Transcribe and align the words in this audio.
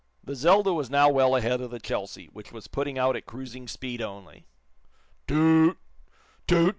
The 0.23 0.33
"Zelda" 0.33 0.73
was 0.73 0.89
now 0.89 1.11
well 1.11 1.35
ahead 1.35 1.61
of 1.61 1.69
the 1.69 1.79
"Chelsea," 1.79 2.25
which 2.33 2.51
was 2.51 2.65
putting 2.67 2.97
out 2.97 3.15
at 3.15 3.27
cruising 3.27 3.67
speed 3.67 4.01
only. 4.01 4.47
Too 5.27 5.77
oot! 6.51 6.69